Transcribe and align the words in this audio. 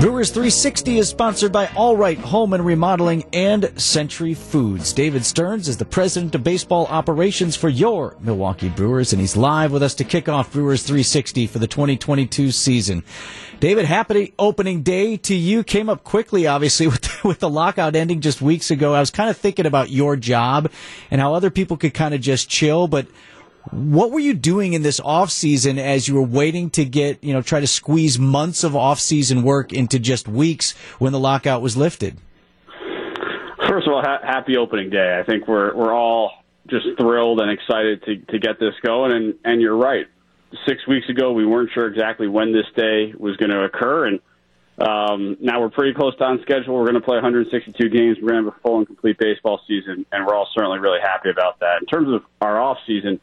Brewers 0.00 0.30
360 0.30 0.96
is 0.96 1.10
sponsored 1.10 1.52
by 1.52 1.66
All 1.76 1.94
Right 1.94 2.16
Home 2.16 2.54
and 2.54 2.64
Remodeling 2.64 3.22
and 3.34 3.78
Century 3.78 4.32
Foods. 4.32 4.94
David 4.94 5.26
Stearns 5.26 5.68
is 5.68 5.76
the 5.76 5.84
president 5.84 6.34
of 6.34 6.42
baseball 6.42 6.86
operations 6.86 7.54
for 7.54 7.68
your 7.68 8.16
Milwaukee 8.18 8.70
Brewers, 8.70 9.12
and 9.12 9.20
he's 9.20 9.36
live 9.36 9.72
with 9.72 9.82
us 9.82 9.94
to 9.96 10.04
kick 10.04 10.26
off 10.26 10.54
Brewers 10.54 10.84
360 10.84 11.46
for 11.48 11.58
the 11.58 11.66
2022 11.66 12.50
season. 12.50 13.04
David, 13.60 13.84
happy 13.84 14.32
opening 14.38 14.80
day 14.80 15.18
to 15.18 15.34
you. 15.34 15.62
Came 15.62 15.90
up 15.90 16.02
quickly, 16.02 16.46
obviously, 16.46 16.86
with 16.88 17.02
the, 17.02 17.28
with 17.28 17.40
the 17.40 17.50
lockout 17.50 17.94
ending 17.94 18.22
just 18.22 18.40
weeks 18.40 18.70
ago. 18.70 18.94
I 18.94 19.00
was 19.00 19.10
kind 19.10 19.28
of 19.28 19.36
thinking 19.36 19.66
about 19.66 19.90
your 19.90 20.16
job 20.16 20.70
and 21.10 21.20
how 21.20 21.34
other 21.34 21.50
people 21.50 21.76
could 21.76 21.92
kind 21.92 22.14
of 22.14 22.22
just 22.22 22.48
chill, 22.48 22.88
but 22.88 23.06
what 23.70 24.10
were 24.10 24.20
you 24.20 24.34
doing 24.34 24.72
in 24.72 24.82
this 24.82 25.00
off 25.00 25.30
season 25.30 25.78
as 25.78 26.08
you 26.08 26.14
were 26.14 26.22
waiting 26.22 26.70
to 26.70 26.84
get, 26.84 27.22
you 27.22 27.32
know, 27.32 27.42
try 27.42 27.60
to 27.60 27.66
squeeze 27.66 28.18
months 28.18 28.64
of 28.64 28.74
off 28.74 28.98
season 28.98 29.42
work 29.42 29.72
into 29.72 29.98
just 29.98 30.26
weeks 30.26 30.72
when 30.98 31.12
the 31.12 31.18
lockout 31.18 31.62
was 31.62 31.76
lifted? 31.76 32.16
First 33.68 33.86
of 33.86 33.92
all, 33.92 34.02
ha- 34.02 34.20
happy 34.22 34.56
opening 34.56 34.90
day. 34.90 35.18
I 35.20 35.24
think 35.24 35.46
we're 35.46 35.74
we're 35.74 35.94
all 35.94 36.32
just 36.68 36.86
thrilled 36.98 37.40
and 37.40 37.50
excited 37.50 38.02
to 38.04 38.16
to 38.32 38.38
get 38.38 38.58
this 38.58 38.74
going. 38.84 39.12
And 39.12 39.34
and 39.44 39.60
you're 39.60 39.76
right. 39.76 40.06
Six 40.66 40.84
weeks 40.88 41.08
ago, 41.08 41.32
we 41.32 41.46
weren't 41.46 41.70
sure 41.72 41.86
exactly 41.86 42.26
when 42.26 42.52
this 42.52 42.66
day 42.74 43.14
was 43.16 43.36
going 43.36 43.50
to 43.50 43.62
occur, 43.62 44.08
and 44.08 44.20
um, 44.80 45.36
now 45.40 45.60
we're 45.60 45.70
pretty 45.70 45.94
close 45.94 46.16
to 46.16 46.24
on 46.24 46.40
schedule. 46.42 46.74
We're 46.74 46.86
going 46.86 46.94
to 46.94 47.00
play 47.00 47.14
162 47.16 47.88
games. 47.88 48.16
We're 48.20 48.30
going 48.30 48.44
to 48.44 48.50
have 48.50 48.58
a 48.58 48.60
full 48.60 48.78
and 48.78 48.86
complete 48.86 49.16
baseball 49.18 49.60
season, 49.68 50.06
and 50.10 50.26
we're 50.26 50.34
all 50.34 50.48
certainly 50.52 50.80
really 50.80 50.98
happy 51.00 51.30
about 51.30 51.60
that. 51.60 51.82
In 51.82 51.86
terms 51.86 52.12
of 52.12 52.22
our 52.40 52.60
off 52.60 52.78
season 52.84 53.20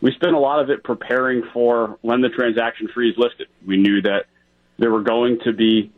we 0.00 0.12
spent 0.12 0.34
a 0.34 0.38
lot 0.38 0.60
of 0.60 0.70
it 0.70 0.84
preparing 0.84 1.42
for 1.52 1.98
when 2.02 2.20
the 2.20 2.28
transaction 2.28 2.88
freeze 2.92 3.14
lifted. 3.16 3.48
We 3.66 3.76
knew 3.76 4.02
that 4.02 4.26
there 4.78 4.90
were 4.90 5.02
going 5.02 5.38
to 5.44 5.52
be 5.52 5.92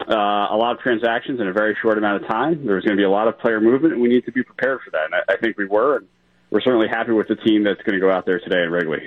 uh, 0.00 0.12
a 0.14 0.56
lot 0.56 0.72
of 0.72 0.80
transactions 0.80 1.40
in 1.40 1.46
a 1.46 1.52
very 1.52 1.76
short 1.80 1.98
amount 1.98 2.22
of 2.22 2.28
time. 2.28 2.66
There 2.66 2.74
was 2.74 2.84
going 2.84 2.96
to 2.96 3.00
be 3.00 3.04
a 3.04 3.10
lot 3.10 3.28
of 3.28 3.38
player 3.38 3.60
movement, 3.60 3.94
and 3.94 4.02
we 4.02 4.08
need 4.08 4.24
to 4.26 4.32
be 4.32 4.42
prepared 4.42 4.80
for 4.84 4.90
that. 4.90 5.04
And 5.06 5.14
I, 5.14 5.34
I 5.34 5.36
think 5.36 5.56
we 5.56 5.66
were. 5.66 5.98
And 5.98 6.06
we're 6.50 6.60
certainly 6.60 6.88
happy 6.88 7.12
with 7.12 7.28
the 7.28 7.36
team 7.36 7.64
that's 7.64 7.82
going 7.82 7.94
to 7.94 8.00
go 8.00 8.10
out 8.10 8.26
there 8.26 8.40
today 8.40 8.62
in 8.62 8.70
Wrigley. 8.70 9.00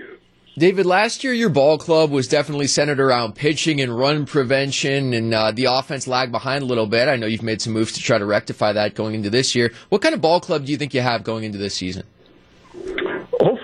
David, 0.57 0.87
last 0.87 1.23
year 1.23 1.33
your 1.33 1.49
ball 1.49 1.77
club 1.77 2.09
was 2.09 2.27
definitely 2.27 2.65
centered 2.65 2.99
around 2.99 3.35
pitching 3.35 3.79
and 3.79 3.95
run 3.95 4.25
prevention, 4.25 5.13
and 5.13 5.31
uh, 5.31 5.51
the 5.51 5.65
offense 5.65 6.07
lagged 6.07 6.31
behind 6.31 6.63
a 6.63 6.65
little 6.65 6.87
bit. 6.87 7.07
I 7.07 7.15
know 7.15 7.27
you've 7.27 7.43
made 7.43 7.61
some 7.61 7.73
moves 7.73 7.91
to 7.91 8.01
try 8.01 8.17
to 8.17 8.25
rectify 8.25 8.73
that 8.73 8.95
going 8.95 9.13
into 9.13 9.29
this 9.29 9.53
year. 9.53 9.71
What 9.89 10.01
kind 10.01 10.15
of 10.15 10.21
ball 10.21 10.39
club 10.39 10.65
do 10.65 10.71
you 10.71 10.77
think 10.77 10.95
you 10.95 11.01
have 11.01 11.23
going 11.23 11.43
into 11.43 11.59
this 11.59 11.75
season? 11.75 12.05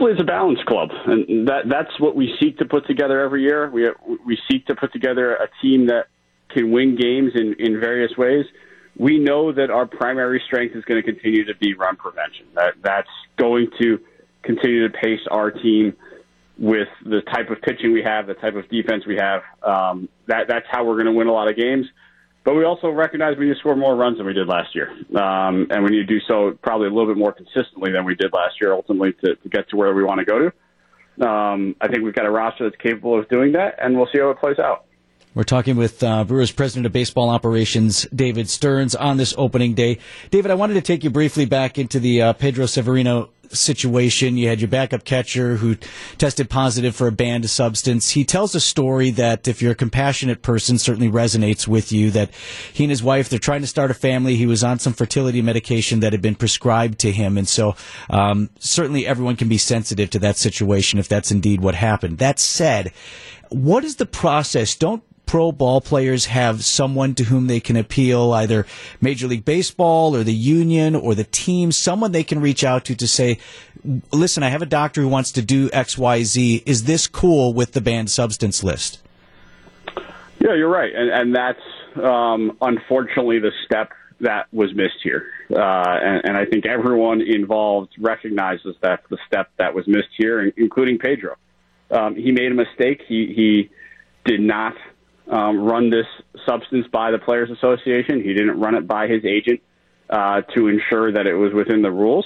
Hopefully 0.04 0.14
it's 0.14 0.22
a 0.22 0.26
balanced 0.26 0.66
club, 0.66 0.90
and 1.06 1.48
that 1.48 1.70
that's 1.70 2.00
what 2.00 2.16
we 2.16 2.36
seek 2.42 2.58
to 2.58 2.66
put 2.66 2.86
together 2.88 3.22
every 3.22 3.44
year. 3.44 3.70
We 3.70 3.90
we 4.26 4.38
seek 4.52 4.66
to 4.68 4.76
put 4.76 4.92
together 4.92 5.36
a 5.36 5.48
team 5.62 5.88
that 5.88 6.08
can 6.50 6.72
win 6.72 6.96
games 6.96 7.32
in 7.36 7.56
in 7.60 7.80
various 7.80 8.12
ways. 8.18 8.46
We 8.98 9.18
know 9.18 9.52
that 9.54 9.72
our 9.72 9.88
primary 9.88 10.42
strength 10.46 10.76
is 10.76 10.84
going 10.86 11.02
to 11.02 11.12
continue 11.12 11.46
to 11.46 11.56
be 11.56 11.74
run 11.74 11.96
prevention. 11.96 12.48
That 12.56 12.74
that's 12.84 13.10
going 13.38 13.70
to 13.82 14.00
continue 14.44 14.88
to 14.88 14.94
pace 14.94 15.22
our 15.32 15.52
team 15.52 15.96
with 16.60 16.90
the 17.04 17.22
type 17.34 17.50
of 17.50 17.62
pitching 17.62 17.94
we 17.94 18.04
have, 18.04 18.28
the 18.28 18.36
type 18.36 18.56
of 18.56 18.70
defense 18.70 19.06
we 19.08 19.16
have. 19.16 19.42
Um, 19.64 20.10
that 20.28 20.48
that's 20.48 20.66
how 20.70 20.84
we're 20.84 20.96
going 20.96 21.08
to 21.08 21.14
win 21.14 21.28
a 21.28 21.34
lot 21.34 21.50
of 21.50 21.56
games. 21.56 21.86
But 22.44 22.56
we 22.56 22.66
also 22.66 22.90
recognize 22.90 23.38
we 23.38 23.46
need 23.46 23.54
to 23.54 23.60
score 23.60 23.76
more 23.76 23.96
runs 23.96 24.18
than 24.18 24.26
we 24.28 24.34
did 24.34 24.48
last 24.48 24.76
year. 24.76 24.92
Um, 25.16 25.68
and 25.70 25.84
we 25.84 25.92
need 25.92 26.06
to 26.08 26.20
do 26.20 26.20
so 26.28 26.58
probably 26.62 26.88
a 26.88 26.90
little 26.90 27.08
bit 27.08 27.18
more 27.18 27.32
consistently 27.32 27.92
than 27.92 28.04
we 28.04 28.16
did 28.16 28.34
last 28.34 28.56
year, 28.60 28.74
ultimately, 28.74 29.14
to, 29.24 29.36
to 29.36 29.50
get 29.50 29.70
to 29.70 29.78
where 29.78 29.94
we 29.94 30.04
want 30.04 30.20
to 30.20 30.26
go 30.26 30.40
to. 30.40 31.26
Um, 31.26 31.76
I 31.80 31.88
think 31.88 32.04
we've 32.04 32.16
got 32.16 32.26
a 32.26 32.32
roster 32.32 32.70
that's 32.70 32.82
capable 32.82 33.18
of 33.18 33.30
doing 33.30 33.54
that, 33.54 33.76
and 33.82 33.96
we'll 33.96 34.10
see 34.12 34.20
how 34.20 34.32
it 34.32 34.40
plays 34.40 34.60
out. 34.60 34.86
We're 35.36 35.44
talking 35.44 35.78
with 35.78 36.04
uh, 36.04 36.26
Brewers 36.26 36.52
President 36.52 36.86
of 36.86 36.92
Baseball 36.92 37.32
Operations, 37.32 38.06
David 38.14 38.48
Stearns, 38.52 38.94
on 38.94 39.18
this 39.18 39.34
opening 39.36 39.74
day. 39.74 39.98
David, 40.30 40.52
I 40.52 40.54
wanted 40.54 40.76
to 40.76 40.82
take 40.82 41.04
you 41.04 41.10
briefly 41.10 41.46
back 41.46 41.80
into 41.80 42.00
the 42.00 42.22
uh, 42.22 42.34
Pedro 42.34 42.68
Severino 42.68 43.32
situation. 43.50 44.38
You 44.38 44.48
had 44.48 44.62
your 44.62 44.68
backup 44.68 45.06
catcher 45.06 45.56
who 45.56 45.78
tested 46.20 46.52
positive 46.52 46.96
for 46.96 47.08
a 47.08 47.12
banned 47.12 47.50
substance. 47.50 48.12
He 48.12 48.24
tells 48.24 48.54
a 48.54 48.60
story 48.60 49.10
that 49.10 49.48
if 49.48 49.60
you're 49.60 49.72
a 49.72 49.76
compassionate 49.76 50.44
person, 50.44 50.78
certainly 50.78 51.10
resonates 51.10 51.68
with 51.68 51.92
you. 51.92 52.12
That 52.12 52.30
he 52.72 52.84
and 52.84 52.92
his 52.92 53.02
wife 53.02 53.28
they're 53.28 53.40
trying 53.40 53.62
to 53.62 53.68
start 53.68 53.90
a 53.90 53.96
family. 53.96 54.36
He 54.36 54.46
was 54.46 54.64
on 54.64 54.78
some 54.78 54.94
fertility 54.94 55.42
medication 55.42 56.02
that 56.02 56.14
had 56.14 56.22
been 56.22 56.36
prescribed 56.36 57.00
to 57.00 57.12
him, 57.12 57.40
and 57.40 57.48
so 57.48 57.76
um, 58.08 58.52
certainly 58.60 59.08
everyone 59.08 59.36
can 59.36 59.50
be 59.50 59.58
sensitive 59.58 60.12
to 60.12 60.20
that 60.20 60.38
situation 60.38 61.00
if 61.00 61.08
that's 61.08 61.32
indeed 61.32 61.62
what 61.62 61.74
happened. 61.74 62.20
That 62.20 62.38
said, 62.38 62.94
what 63.50 63.84
is 63.84 63.96
the 63.96 64.06
process? 64.06 64.76
Don't 64.76 65.04
pro 65.26 65.52
ball 65.52 65.82
players 65.82 66.26
have 66.26 66.64
someone 66.64 67.16
to 67.16 67.24
whom 67.26 67.48
they 67.48 67.60
can 67.60 67.76
appeal, 67.76 68.34
either 68.34 68.66
Major 69.02 69.28
League 69.28 69.46
Baseball 69.46 70.16
or 70.16 70.24
the 70.24 70.34
union 70.34 70.96
or 70.96 71.16
the 71.16 71.24
team, 71.24 71.72
someone 71.72 72.12
they 72.12 72.24
can 72.24 72.40
reach 72.42 72.64
out 72.64 72.86
to 72.86 72.96
to 72.96 73.08
say, 73.08 73.40
listen, 74.12 74.44
I 74.44 74.50
have 74.50 74.62
a 74.62 74.68
doctor 74.68 75.02
who 75.02 75.08
wants 75.08 75.32
to 75.34 75.42
do 75.42 75.70
X, 75.74 75.98
Y, 75.98 76.24
Z. 76.24 76.64
Is 76.66 76.84
this 76.84 77.08
cool 77.08 77.54
with 77.54 77.74
the 77.74 77.82
banned 77.82 78.12
substance 78.12 78.64
list? 78.64 79.00
Yeah, 80.40 80.56
you're 80.56 80.70
right. 80.70 80.94
And, 80.94 81.10
and 81.10 81.36
that's 81.36 82.04
um, 82.04 82.58
unfortunately 82.62 83.40
the 83.40 83.52
step 83.66 83.92
that 84.20 84.48
was 84.54 84.74
missed 84.76 85.00
here. 85.04 85.28
Uh, 85.52 85.58
and, 85.58 86.22
and 86.26 86.38
I 86.38 86.46
think 86.46 86.66
everyone 86.66 87.22
involved 87.22 87.94
recognizes 88.00 88.76
that's 88.82 89.08
the 89.10 89.18
step 89.28 89.50
that 89.58 89.74
was 89.74 89.88
missed 89.88 90.10
here, 90.18 90.42
including 90.58 90.98
Pedro. 90.98 91.36
Um, 91.92 92.16
he 92.16 92.32
made 92.32 92.52
a 92.52 92.56
mistake. 92.56 93.02
He, 93.08 93.34
he 93.36 93.70
did 94.26 94.40
not 94.40 94.74
um, 95.30 95.64
run 95.64 95.90
this 95.90 96.06
substance 96.46 96.88
by 96.92 97.12
the 97.12 97.20
Players 97.20 97.50
Association. 97.50 98.22
He 98.22 98.34
didn't 98.34 98.60
run 98.60 98.76
it 98.76 98.88
by 98.88 99.08
his 99.08 99.26
agent 99.26 99.62
uh, 100.10 100.42
to 100.56 100.68
ensure 100.68 101.12
that 101.12 101.28
it 101.28 101.36
was 101.36 101.54
within 101.54 101.82
the 101.82 101.92
rules. 101.92 102.26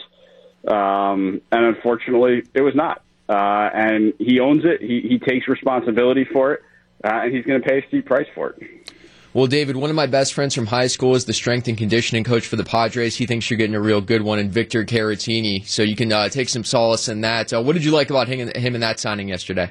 Um, 0.67 1.41
and 1.51 1.65
unfortunately, 1.65 2.43
it 2.53 2.61
was 2.61 2.75
not. 2.75 3.01
Uh, 3.29 3.69
and 3.73 4.13
he 4.19 4.39
owns 4.39 4.63
it. 4.65 4.81
He, 4.81 5.01
he 5.01 5.19
takes 5.19 5.47
responsibility 5.47 6.25
for 6.25 6.53
it, 6.53 6.61
uh, 7.03 7.21
and 7.23 7.35
he's 7.35 7.45
going 7.45 7.61
to 7.61 7.67
pay 7.67 7.79
a 7.79 7.87
steep 7.87 8.05
price 8.05 8.27
for 8.33 8.51
it. 8.51 8.93
Well, 9.33 9.47
David, 9.47 9.75
one 9.75 9.89
of 9.89 9.95
my 9.95 10.07
best 10.07 10.33
friends 10.33 10.55
from 10.55 10.65
high 10.65 10.87
school 10.87 11.13
is 11.13 11.25
the 11.25 11.33
strength 11.33 11.67
and 11.67 11.77
conditioning 11.77 12.23
coach 12.23 12.47
for 12.47 12.55
the 12.55 12.63
Padres. 12.63 13.15
He 13.15 13.27
thinks 13.27 13.49
you're 13.49 13.57
getting 13.57 13.75
a 13.75 13.81
real 13.81 14.01
good 14.01 14.23
one 14.23 14.39
in 14.39 14.49
Victor 14.49 14.83
Caratini, 14.83 15.67
so 15.67 15.83
you 15.83 15.95
can 15.95 16.11
uh, 16.11 16.29
take 16.29 16.49
some 16.49 16.63
solace 16.63 17.07
in 17.07 17.21
that. 17.21 17.53
Uh, 17.53 17.61
what 17.61 17.73
did 17.73 17.83
you 17.83 17.91
like 17.91 18.09
about 18.09 18.27
him, 18.27 18.49
him 18.55 18.73
in 18.73 18.81
that 18.81 18.99
signing 18.99 19.27
yesterday? 19.27 19.69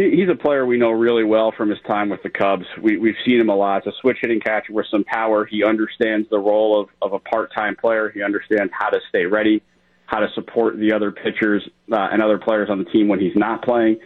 He, 0.00 0.16
he's 0.16 0.30
a 0.30 0.34
player 0.34 0.64
we 0.64 0.78
know 0.78 0.90
really 0.90 1.24
well 1.24 1.52
from 1.54 1.68
his 1.68 1.78
time 1.86 2.08
with 2.08 2.22
the 2.22 2.30
Cubs. 2.30 2.64
We, 2.80 2.96
we've 2.96 3.16
seen 3.26 3.38
him 3.38 3.50
a 3.50 3.54
lot. 3.54 3.86
It's 3.86 3.94
a 3.94 4.00
switch 4.00 4.16
hitting 4.22 4.40
catcher 4.40 4.72
with 4.72 4.86
some 4.90 5.04
power. 5.04 5.44
He 5.44 5.62
understands 5.62 6.26
the 6.30 6.38
role 6.38 6.80
of, 6.80 6.88
of 7.02 7.12
a 7.12 7.18
part 7.18 7.52
time 7.52 7.76
player. 7.76 8.10
He 8.10 8.22
understands 8.22 8.72
how 8.72 8.88
to 8.88 8.98
stay 9.10 9.26
ready, 9.26 9.62
how 10.06 10.20
to 10.20 10.28
support 10.34 10.78
the 10.78 10.94
other 10.94 11.10
pitchers 11.10 11.68
uh, 11.92 12.08
and 12.10 12.22
other 12.22 12.38
players 12.38 12.70
on 12.70 12.78
the 12.78 12.86
team 12.86 13.08
when 13.08 13.20
he's 13.20 13.36
not 13.36 13.62
playing. 13.62 13.98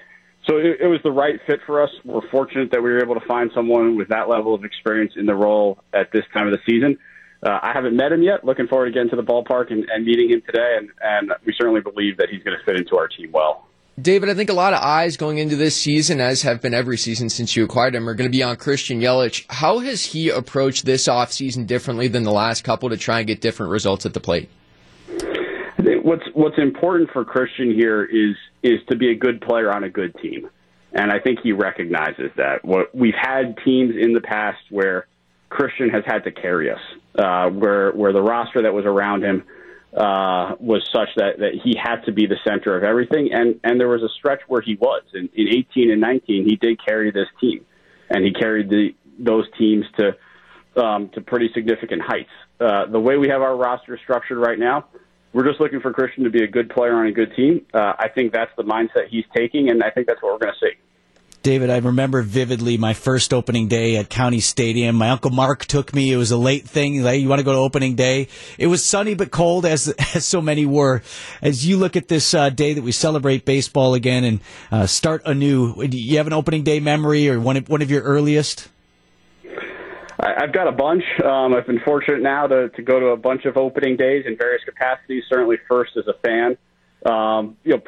So 0.48 0.56
it, 0.56 0.80
it 0.80 0.86
was 0.88 0.98
the 1.04 1.12
right 1.12 1.38
fit 1.46 1.60
for 1.64 1.80
us. 1.80 1.90
We're 2.04 2.28
fortunate 2.28 2.72
that 2.72 2.82
we 2.82 2.90
were 2.90 3.00
able 3.00 3.14
to 3.14 3.26
find 3.26 3.52
someone 3.54 3.96
with 3.96 4.08
that 4.08 4.28
level 4.28 4.52
of 4.52 4.64
experience 4.64 5.12
in 5.16 5.26
the 5.26 5.34
role 5.34 5.78
at 5.92 6.10
this 6.12 6.24
time 6.34 6.48
of 6.48 6.52
the 6.52 6.60
season. 6.68 6.98
Uh, 7.40 7.60
I 7.62 7.72
haven't 7.72 7.94
met 7.94 8.10
him 8.10 8.22
yet. 8.22 8.44
Looking 8.44 8.66
forward 8.66 8.86
to 8.86 8.90
getting 8.90 9.10
to 9.10 9.16
the 9.16 9.22
ballpark 9.22 9.70
and, 9.70 9.84
and 9.90 10.04
meeting 10.04 10.30
him 10.30 10.42
today, 10.44 10.76
and, 10.76 10.90
and 11.00 11.32
we 11.46 11.54
certainly 11.56 11.82
believe 11.82 12.16
that 12.16 12.30
he's 12.30 12.42
going 12.42 12.58
to 12.58 12.64
fit 12.64 12.76
into 12.76 12.96
our 12.96 13.06
team 13.06 13.30
well. 13.30 13.68
David, 14.00 14.28
I 14.28 14.34
think 14.34 14.50
a 14.50 14.54
lot 14.54 14.72
of 14.72 14.80
eyes 14.80 15.16
going 15.16 15.38
into 15.38 15.54
this 15.54 15.76
season, 15.76 16.20
as 16.20 16.42
have 16.42 16.60
been 16.60 16.74
every 16.74 16.98
season 16.98 17.28
since 17.28 17.54
you 17.54 17.64
acquired 17.64 17.94
him, 17.94 18.08
are 18.08 18.14
going 18.14 18.28
to 18.28 18.36
be 18.36 18.42
on 18.42 18.56
Christian 18.56 19.00
Yelich. 19.00 19.44
How 19.48 19.78
has 19.78 20.04
he 20.04 20.30
approached 20.30 20.84
this 20.84 21.06
offseason 21.06 21.68
differently 21.68 22.08
than 22.08 22.24
the 22.24 22.32
last 22.32 22.64
couple 22.64 22.90
to 22.90 22.96
try 22.96 23.18
and 23.18 23.26
get 23.26 23.40
different 23.40 23.70
results 23.70 24.04
at 24.04 24.12
the 24.12 24.20
plate? 24.20 24.48
What's 26.02 26.24
what's 26.34 26.58
important 26.58 27.10
for 27.12 27.24
Christian 27.24 27.72
here 27.72 28.04
is 28.04 28.34
is 28.62 28.80
to 28.90 28.96
be 28.96 29.10
a 29.10 29.14
good 29.14 29.40
player 29.40 29.72
on 29.72 29.84
a 29.84 29.88
good 29.88 30.14
team, 30.20 30.48
and 30.92 31.12
I 31.12 31.20
think 31.20 31.38
he 31.42 31.52
recognizes 31.52 32.30
that. 32.36 32.64
What 32.64 32.94
we've 32.94 33.14
had 33.14 33.56
teams 33.64 33.94
in 33.96 34.12
the 34.12 34.20
past 34.20 34.58
where 34.70 35.06
Christian 35.50 35.88
has 35.90 36.02
had 36.04 36.24
to 36.24 36.32
carry 36.32 36.70
us, 36.70 36.80
uh, 37.14 37.48
where 37.48 37.92
where 37.92 38.12
the 38.12 38.22
roster 38.22 38.62
that 38.62 38.74
was 38.74 38.84
around 38.84 39.22
him 39.22 39.44
uh, 39.96 40.56
was 40.58 40.82
such 40.92 41.08
that, 41.16 41.38
that 41.38 41.52
he 41.62 41.76
had 41.80 42.00
to 42.04 42.12
be 42.12 42.26
the 42.26 42.36
center 42.46 42.76
of 42.76 42.82
everything. 42.82 43.30
And, 43.32 43.60
and 43.62 43.78
there 43.78 43.88
was 43.88 44.02
a 44.02 44.08
stretch 44.18 44.40
where 44.48 44.60
he 44.60 44.74
was. 44.74 45.02
In, 45.14 45.28
in 45.34 45.48
18 45.48 45.90
and 45.90 46.00
19, 46.00 46.48
he 46.48 46.56
did 46.56 46.84
carry 46.84 47.10
this 47.10 47.28
team, 47.40 47.64
and 48.10 48.24
he 48.24 48.32
carried 48.32 48.68
the, 48.68 48.94
those 49.18 49.46
teams 49.56 49.84
to, 49.98 50.82
um, 50.82 51.10
to 51.10 51.20
pretty 51.20 51.50
significant 51.54 52.02
heights. 52.02 52.30
Uh, 52.60 52.86
the 52.86 52.98
way 52.98 53.16
we 53.16 53.28
have 53.28 53.42
our 53.42 53.56
roster 53.56 53.98
structured 54.02 54.38
right 54.38 54.58
now, 54.58 54.86
we're 55.32 55.46
just 55.46 55.60
looking 55.60 55.80
for 55.80 55.92
Christian 55.92 56.24
to 56.24 56.30
be 56.30 56.44
a 56.44 56.48
good 56.48 56.70
player 56.70 56.94
on 56.94 57.06
a 57.06 57.12
good 57.12 57.34
team. 57.34 57.66
Uh, 57.72 57.92
I 57.98 58.08
think 58.08 58.32
that's 58.32 58.52
the 58.56 58.62
mindset 58.62 59.08
he's 59.10 59.24
taking, 59.36 59.68
and 59.68 59.82
I 59.82 59.90
think 59.90 60.06
that's 60.06 60.22
what 60.22 60.32
we're 60.32 60.46
going 60.46 60.54
to 60.60 60.66
see. 60.66 60.72
David, 61.44 61.68
I 61.68 61.76
remember 61.76 62.22
vividly 62.22 62.78
my 62.78 62.94
first 62.94 63.34
opening 63.34 63.68
day 63.68 63.98
at 63.98 64.08
County 64.08 64.40
Stadium. 64.40 64.96
My 64.96 65.10
uncle 65.10 65.30
Mark 65.30 65.66
took 65.66 65.94
me. 65.94 66.10
It 66.10 66.16
was 66.16 66.30
a 66.30 66.38
late 66.38 66.66
thing. 66.66 67.02
Like, 67.02 67.20
you 67.20 67.28
want 67.28 67.38
to 67.38 67.44
go 67.44 67.52
to 67.52 67.58
opening 67.58 67.96
day? 67.96 68.28
It 68.56 68.68
was 68.68 68.82
sunny 68.82 69.14
but 69.14 69.30
cold, 69.30 69.66
as 69.66 69.88
as 70.14 70.24
so 70.24 70.40
many 70.40 70.64
were. 70.64 71.02
As 71.42 71.66
you 71.68 71.76
look 71.76 71.96
at 71.96 72.08
this 72.08 72.32
uh, 72.32 72.48
day 72.48 72.72
that 72.72 72.82
we 72.82 72.92
celebrate 72.92 73.44
baseball 73.44 73.92
again 73.92 74.24
and 74.24 74.40
uh, 74.72 74.86
start 74.86 75.20
anew, 75.26 75.86
do 75.86 75.98
you 75.98 76.16
have 76.16 76.26
an 76.26 76.32
opening 76.32 76.62
day 76.62 76.80
memory 76.80 77.28
or 77.28 77.38
one 77.38 77.58
of, 77.58 77.68
one 77.68 77.82
of 77.82 77.90
your 77.90 78.00
earliest? 78.00 78.70
I've 80.18 80.54
got 80.54 80.66
a 80.66 80.72
bunch. 80.72 81.04
Um, 81.22 81.52
I've 81.52 81.66
been 81.66 81.80
fortunate 81.84 82.22
now 82.22 82.46
to, 82.46 82.70
to 82.70 82.82
go 82.82 82.98
to 83.00 83.08
a 83.08 83.18
bunch 83.18 83.44
of 83.44 83.58
opening 83.58 83.98
days 83.98 84.24
in 84.26 84.38
various 84.38 84.62
capacities. 84.64 85.24
Certainly, 85.28 85.58
first 85.68 85.90
as 85.98 86.06
a 86.06 86.14
fan. 86.26 86.56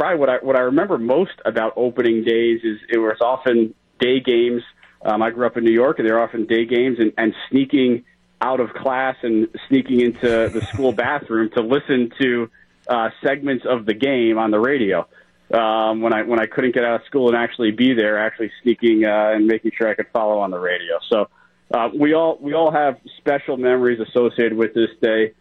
Probably 0.06 0.20
what 0.20 0.30
I 0.30 0.36
what 0.36 0.54
I 0.54 0.60
remember 0.60 0.98
most 0.98 1.32
about 1.44 1.72
opening 1.74 2.22
days 2.22 2.60
is 2.62 2.78
it 2.88 2.98
was 2.98 3.16
often 3.20 3.74
day 3.98 4.20
games. 4.20 4.62
Um, 5.04 5.20
I 5.20 5.30
grew 5.30 5.44
up 5.46 5.56
in 5.56 5.64
New 5.64 5.72
York, 5.72 5.98
and 5.98 6.06
they 6.06 6.12
were 6.12 6.20
often 6.20 6.46
day 6.46 6.64
games, 6.64 7.00
and, 7.00 7.12
and 7.18 7.34
sneaking 7.50 8.04
out 8.40 8.60
of 8.60 8.72
class 8.72 9.16
and 9.24 9.48
sneaking 9.68 10.02
into 10.02 10.48
the 10.48 10.64
school 10.72 10.92
bathroom 11.04 11.50
to 11.56 11.60
listen 11.60 12.12
to 12.20 12.48
uh, 12.86 13.10
segments 13.20 13.64
of 13.68 13.84
the 13.84 13.94
game 13.94 14.38
on 14.38 14.52
the 14.52 14.60
radio. 14.60 15.08
Um, 15.52 16.02
when 16.02 16.12
I 16.12 16.22
when 16.22 16.38
I 16.38 16.46
couldn't 16.46 16.72
get 16.72 16.84
out 16.84 17.00
of 17.00 17.06
school 17.06 17.26
and 17.26 17.36
actually 17.36 17.72
be 17.72 17.92
there, 17.92 18.16
actually 18.16 18.52
sneaking 18.62 19.04
uh, 19.04 19.32
and 19.34 19.48
making 19.48 19.72
sure 19.76 19.88
I 19.88 19.94
could 19.94 20.10
follow 20.12 20.38
on 20.38 20.52
the 20.52 20.60
radio. 20.60 21.00
So 21.10 21.28
uh, 21.74 21.88
we 21.92 22.14
all 22.14 22.38
we 22.40 22.54
all 22.54 22.70
have 22.70 23.00
special 23.18 23.56
memories 23.56 23.98
associated 23.98 24.56
with 24.56 24.72
this 24.72 24.90
day. 25.02 25.32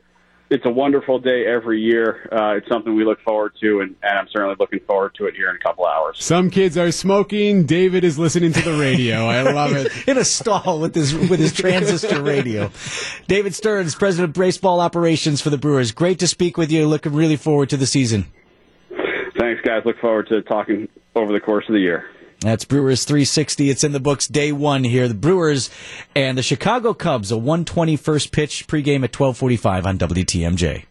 It's 0.48 0.66
a 0.66 0.70
wonderful 0.70 1.18
day 1.18 1.46
every 1.48 1.82
year. 1.82 2.30
Uh, 2.32 2.58
it's 2.58 2.68
something 2.68 2.96
we 2.96 3.04
look 3.04 3.20
forward 3.22 3.54
to, 3.62 3.80
and, 3.82 3.96
and 4.04 4.20
I'm 4.20 4.28
certainly 4.32 4.56
looking 4.60 4.80
forward 4.82 5.16
to 5.16 5.26
it 5.26 5.36
here 5.36 5.50
in 5.50 5.56
a 5.56 5.60
couple 5.60 5.86
hours. 5.88 6.24
Some 6.24 6.52
kids 6.52 6.78
are 6.78 6.92
smoking. 6.92 7.66
David 7.66 8.04
is 8.04 8.20
listening 8.20 8.54
to 8.54 8.62
the 8.62 8.78
radio. 8.78 9.26
I 9.26 9.42
love 9.42 9.72
it. 9.74 9.92
in 10.08 10.20
a 10.20 10.24
stall 10.24 10.80
with 10.80 10.94
his 10.94 11.16
with 11.16 11.40
his 11.40 11.52
transistor 11.52 12.22
radio. 12.22 12.70
David 13.28 13.56
Stearns, 13.56 13.96
president 13.96 14.30
of 14.30 14.40
baseball 14.40 14.80
operations 14.80 15.42
for 15.42 15.50
the 15.50 15.58
Brewers. 15.58 15.92
Great 15.92 16.20
to 16.20 16.28
speak 16.28 16.58
with 16.58 16.72
you. 16.72 16.88
Looking 16.88 17.14
really 17.14 17.38
forward 17.38 17.70
to 17.70 17.78
the 17.78 17.88
season. 17.88 18.26
Thanks, 19.40 19.62
guys. 19.64 19.82
Look 19.84 19.98
forward 20.00 20.28
to 20.28 20.44
talking 20.44 20.88
over 21.16 21.34
the 21.34 21.40
course 21.40 21.66
of 21.68 21.74
the 21.74 21.80
year. 21.80 22.06
That's 22.46 22.64
Brewers 22.64 23.06
360. 23.06 23.72
It's 23.72 23.84
in 23.84 23.92
the 23.92 24.00
books 24.00 24.28
day 24.28 24.52
one 24.52 24.84
here. 24.84 25.08
The 25.08 25.16
Brewers 25.16 25.72
and 26.16 26.38
the 26.38 26.44
Chicago 26.44 26.94
Cubs, 26.94 27.32
a 27.32 27.36
121st 27.36 28.32
pitch 28.32 28.68
pregame 28.68 29.04
at 29.04 29.20
1245 29.20 29.86
on 29.88 29.98
WTMJ. 29.98 30.86